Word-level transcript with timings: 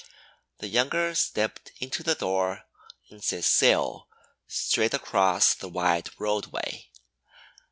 The 0.57 0.67
youngster 0.67 1.13
stepped 1.13 1.73
into 1.79 2.01
the 2.01 2.15
door 2.15 2.63
and 3.11 3.23
set 3.23 3.43
sail 3.43 4.07
straight 4.47 4.95
across 4.95 5.53
the 5.53 5.69
wide 5.69 6.09
roadway. 6.17 6.89